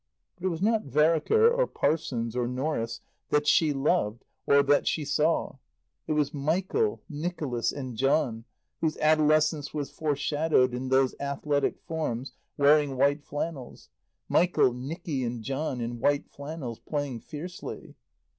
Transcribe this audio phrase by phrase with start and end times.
[0.35, 5.05] But it was not Vereker or Parsons or Norris that she loved or that she
[5.05, 5.57] saw.
[6.07, 8.45] It was Michael, Nicholas and John
[8.79, 13.89] whose adolescence was foreshadowed in those athletic forms wearing white flannels;
[14.27, 17.93] Michael, Nicky and John, in white flannels, playing fiercely.